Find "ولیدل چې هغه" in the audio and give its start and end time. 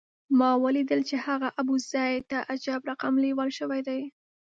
0.63-1.47